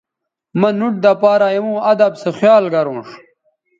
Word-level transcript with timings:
مہ 0.59 0.69
نُوٹ 0.77 0.93
دہ 1.03 1.11
پارہ 1.21 1.47
ایوں 1.53 1.73
اداب 1.89 2.13
سو 2.21 2.29
خیال 2.39 2.63
گرونݜ 2.73 3.07